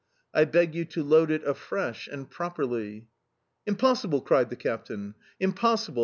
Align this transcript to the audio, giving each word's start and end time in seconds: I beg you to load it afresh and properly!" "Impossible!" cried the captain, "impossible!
I 0.33 0.45
beg 0.45 0.73
you 0.73 0.83
to 0.85 1.03
load 1.03 1.29
it 1.29 1.43
afresh 1.43 2.07
and 2.07 2.27
properly!" 2.27 3.05
"Impossible!" 3.67 4.21
cried 4.21 4.49
the 4.49 4.55
captain, 4.55 5.13
"impossible! 5.39 5.99